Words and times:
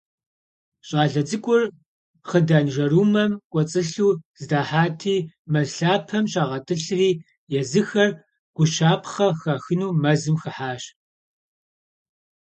Щӏалэ 0.87 1.21
цӏыкӏур 1.29 1.63
хъыданжэрумэм 2.29 3.31
кӏуэцӏылъу 3.51 4.13
здахьати, 4.39 5.15
мэз 5.51 5.69
лъапэм 5.77 6.25
щагъэтӏылъри, 6.31 7.09
езыхэр 7.59 8.09
гущапхъэ 8.55 9.27
хахыну 9.41 9.95
мэзым 10.01 10.35
хыхьащ. 10.41 10.83